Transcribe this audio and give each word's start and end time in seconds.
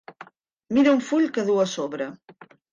Mira 0.77 0.95
un 0.95 1.05
full 1.11 1.29
que 1.37 1.45
duu 1.53 1.63
a 1.67 1.69
sobre. 1.77 2.11